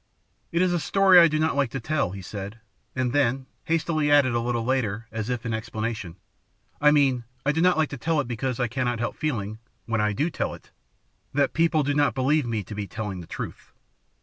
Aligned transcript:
"It 0.51 0.63
is 0.63 0.73
a 0.73 0.79
story 0.79 1.19
I 1.19 1.27
do 1.27 1.37
not 1.37 1.55
like 1.55 1.69
to 1.69 1.79
tell," 1.79 2.09
he 2.09 2.23
said, 2.23 2.59
and 2.95 3.13
then 3.13 3.35
added 3.35 3.45
hastily 3.65 4.09
a 4.09 4.19
little 4.23 4.65
later, 4.65 5.05
as 5.11 5.29
if 5.29 5.45
in 5.45 5.53
explanation, 5.53 6.15
"I 6.81 6.89
mean 6.89 7.23
I 7.45 7.51
do 7.51 7.61
not 7.61 7.77
like 7.77 7.89
to 7.89 7.97
tell 7.99 8.19
it 8.19 8.27
because 8.27 8.59
I 8.59 8.67
cannot 8.67 8.97
help 8.97 9.15
feeling, 9.15 9.59
when 9.85 10.01
I 10.01 10.13
do 10.13 10.31
tell 10.31 10.55
it, 10.55 10.71
that 11.35 11.53
people 11.53 11.83
do 11.83 11.93
not 11.93 12.15
believe 12.15 12.47
me 12.47 12.63
to 12.63 12.73
be 12.73 12.87
telling 12.87 13.19
the 13.21 13.27
truth. 13.27 13.73